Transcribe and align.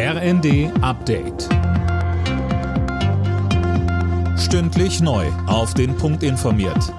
RND 0.00 0.70
Update. 0.80 1.48
Stündlich 4.38 5.00
neu. 5.00 5.26
Auf 5.48 5.74
den 5.74 5.96
Punkt 5.96 6.22
informiert. 6.22 6.94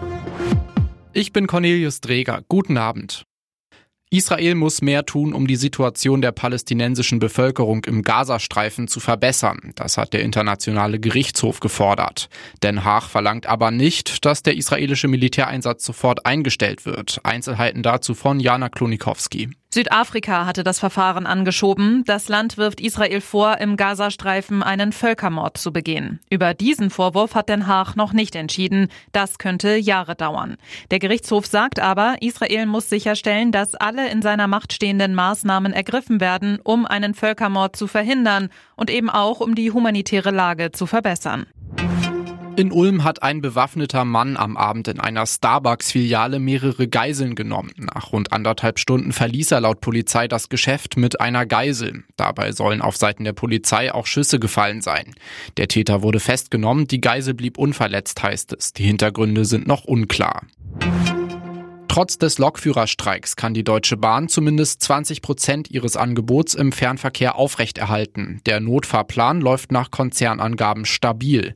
Ich 1.13 1.31
bin 1.31 1.47
Cornelius 1.47 2.01
Dreger. 2.01 2.41
Guten 2.49 2.75
Abend. 2.75 3.23
Israel 4.09 4.55
muss 4.55 4.81
mehr 4.81 5.05
tun, 5.05 5.33
um 5.33 5.47
die 5.47 5.55
Situation 5.55 6.21
der 6.21 6.33
palästinensischen 6.33 7.19
Bevölkerung 7.19 7.85
im 7.85 8.01
Gazastreifen 8.01 8.89
zu 8.89 8.99
verbessern. 8.99 9.71
Das 9.75 9.97
hat 9.97 10.11
der 10.11 10.23
Internationale 10.23 10.99
Gerichtshof 10.99 11.61
gefordert. 11.61 12.27
Den 12.63 12.83
Haag 12.83 13.07
verlangt 13.07 13.45
aber 13.45 13.71
nicht, 13.71 14.25
dass 14.25 14.43
der 14.43 14.57
israelische 14.57 15.07
Militäreinsatz 15.07 15.85
sofort 15.85 16.25
eingestellt 16.25 16.85
wird. 16.85 17.21
Einzelheiten 17.23 17.81
dazu 17.81 18.13
von 18.13 18.41
Jana 18.41 18.67
Klonikowski. 18.67 19.51
Südafrika 19.71 20.47
hatte 20.47 20.63
das 20.63 20.79
Verfahren 20.79 21.27
angeschoben. 21.27 22.03
Das 22.07 22.27
Land 22.27 22.57
wirft 22.57 22.81
Israel 22.81 23.21
vor, 23.21 23.59
im 23.59 23.77
Gazastreifen 23.77 24.63
einen 24.63 24.91
Völkermord 24.91 25.59
zu 25.59 25.71
begehen. 25.71 26.19
Über 26.31 26.55
diesen 26.55 26.89
Vorwurf 26.89 27.35
hat 27.35 27.49
Den 27.49 27.67
Haag 27.67 27.95
noch 27.95 28.11
nicht 28.11 28.35
entschieden. 28.35 28.87
Das 29.11 29.37
könnte 29.37 29.75
Jahre 29.75 30.15
dauern. 30.15 30.57
Der 30.89 30.97
Gerichtshof 30.97 31.45
sagt 31.45 31.79
aber, 31.79 32.15
Israel 32.21 32.65
muss 32.65 32.89
sicherstellen, 32.89 33.51
dass 33.51 33.75
alle 33.75 34.09
in 34.09 34.23
seiner 34.23 34.47
Macht 34.47 34.73
stehenden 34.73 35.13
Maßnahmen 35.13 35.71
ergriffen 35.71 36.19
werden, 36.19 36.59
um 36.63 36.87
einen 36.87 37.13
Völkermord 37.13 37.75
zu 37.75 37.85
verhindern 37.85 38.49
und 38.75 38.89
eben 38.89 39.11
auch 39.11 39.39
um 39.39 39.53
die 39.53 39.71
humanitäre 39.71 40.31
Lage 40.31 40.71
zu 40.71 40.87
verbessern. 40.87 41.45
In 42.59 42.73
Ulm 42.73 43.05
hat 43.05 43.23
ein 43.23 43.39
bewaffneter 43.39 44.03
Mann 44.03 44.35
am 44.35 44.57
Abend 44.57 44.89
in 44.89 44.99
einer 44.99 45.25
Starbucks-Filiale 45.25 46.39
mehrere 46.39 46.89
Geiseln 46.89 47.35
genommen. 47.35 47.71
Nach 47.77 48.11
rund 48.11 48.33
anderthalb 48.33 48.79
Stunden 48.79 49.13
verließ 49.13 49.51
er 49.51 49.61
laut 49.61 49.79
Polizei 49.79 50.27
das 50.27 50.49
Geschäft 50.49 50.97
mit 50.97 51.21
einer 51.21 51.45
Geisel. 51.45 52.03
Dabei 52.17 52.51
sollen 52.51 52.81
auf 52.81 52.97
Seiten 52.97 53.23
der 53.23 53.31
Polizei 53.31 53.93
auch 53.93 54.07
Schüsse 54.07 54.39
gefallen 54.39 54.81
sein. 54.81 55.15
Der 55.55 55.69
Täter 55.69 56.01
wurde 56.01 56.19
festgenommen, 56.19 56.85
die 56.85 56.99
Geisel 56.99 57.33
blieb 57.33 57.57
unverletzt, 57.57 58.21
heißt 58.21 58.51
es. 58.51 58.73
Die 58.73 58.83
Hintergründe 58.83 59.45
sind 59.45 59.65
noch 59.65 59.85
unklar. 59.85 60.41
Trotz 61.87 62.17
des 62.17 62.39
Lokführerstreiks 62.39 63.37
kann 63.37 63.53
die 63.53 63.63
Deutsche 63.63 63.95
Bahn 63.95 64.27
zumindest 64.27 64.83
20 64.83 65.21
Prozent 65.21 65.71
ihres 65.71 65.95
Angebots 65.95 66.55
im 66.55 66.73
Fernverkehr 66.73 67.37
aufrechterhalten. 67.37 68.41
Der 68.45 68.59
Notfahrplan 68.59 69.39
läuft 69.39 69.71
nach 69.71 69.91
Konzernangaben 69.91 70.83
stabil. 70.83 71.55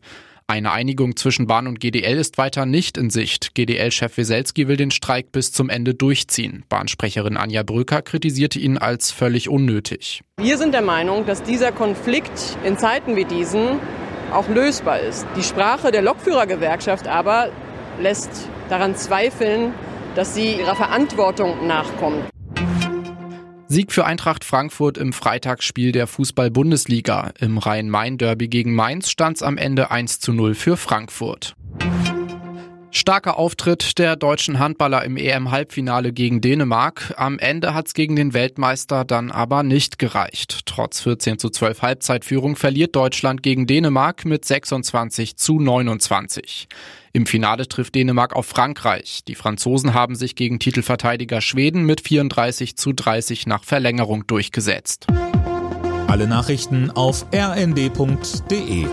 Eine 0.53 0.71
Einigung 0.71 1.15
zwischen 1.15 1.47
Bahn 1.47 1.65
und 1.65 1.79
GDL 1.79 2.15
ist 2.19 2.37
weiter 2.37 2.67
nicht 2.67 2.95
in 2.99 3.09
Sicht. 3.09 3.55
GDL-Chef 3.55 4.15
Weselski 4.17 4.67
will 4.67 4.77
den 4.77 4.91
Streik 4.91 5.31
bis 5.31 5.51
zum 5.51 5.67
Ende 5.67 5.95
durchziehen. 5.95 6.63
Bahnsprecherin 6.69 7.37
Anja 7.37 7.63
Bröker 7.63 8.03
kritisierte 8.03 8.59
ihn 8.59 8.77
als 8.77 9.09
völlig 9.09 9.49
unnötig. 9.49 10.21
Wir 10.39 10.59
sind 10.59 10.75
der 10.75 10.83
Meinung, 10.83 11.25
dass 11.25 11.41
dieser 11.41 11.71
Konflikt 11.71 12.55
in 12.63 12.77
Zeiten 12.77 13.15
wie 13.15 13.25
diesen 13.25 13.79
auch 14.31 14.47
lösbar 14.47 14.99
ist. 14.99 15.25
Die 15.35 15.41
Sprache 15.41 15.89
der 15.89 16.03
Lokführergewerkschaft 16.03 17.07
aber 17.07 17.49
lässt 17.99 18.47
daran 18.69 18.95
zweifeln, 18.95 19.73
dass 20.13 20.35
sie 20.35 20.59
ihrer 20.59 20.75
Verantwortung 20.75 21.65
nachkommt. 21.65 22.25
Sieg 23.73 23.91
für 23.91 24.05
Eintracht 24.05 24.43
Frankfurt 24.43 24.99
im 24.99 25.13
Freitagsspiel 25.13 25.91
der 25.91 26.05
Fußball-Bundesliga. 26.05 27.31
Im 27.39 27.57
Rhein-Main-Derby 27.57 28.47
gegen 28.47 28.75
Mainz 28.75 29.09
stand 29.09 29.38
es 29.38 29.43
am 29.43 29.57
Ende 29.57 29.89
1 29.89 30.19
zu 30.19 30.31
0 30.31 30.53
für 30.53 30.77
Frankfurt. 30.77 31.55
Starker 32.95 33.39
Auftritt 33.39 33.97
der 33.97 34.16
deutschen 34.16 34.59
Handballer 34.59 35.03
im 35.03 35.17
EM-Halbfinale 35.17 36.13
gegen 36.13 36.41
Dänemark. 36.41 37.16
Am 37.17 37.39
Ende 37.39 37.73
hat's 37.73 37.95
gegen 37.95 38.16
den 38.16 38.36
Weltmeister 38.36 39.03
dann 39.03 39.31
aber 39.31 39.63
nicht 39.63 39.97
gereicht. 39.97 40.67
Trotz 40.67 41.02
14 41.02 41.39
zu 41.39 41.49
12 41.49 41.81
Halbzeitführung 41.81 42.55
verliert 42.55 42.95
Deutschland 42.95 43.41
gegen 43.41 43.66
Dänemark 43.66 44.25
mit 44.25 44.45
26 44.45 45.38
zu 45.38 45.59
29. 45.59 46.67
Im 47.14 47.25
Finale 47.25 47.67
trifft 47.67 47.95
Dänemark 47.95 48.36
auf 48.36 48.45
Frankreich. 48.45 49.23
Die 49.27 49.36
Franzosen 49.36 49.95
haben 49.95 50.14
sich 50.14 50.36
gegen 50.36 50.60
Titelverteidiger 50.60 51.42
Schweden 51.42 51.86
mit 51.86 51.99
34 52.02 52.77
zu 52.77 52.93
30 52.93 53.48
nach 53.48 53.64
Verlängerung 53.64 54.27
durchgesetzt. 54.27 55.08
Alle 56.05 56.27
Nachrichten 56.27 56.92
auf 56.92 57.25
rnd.de 57.33 58.86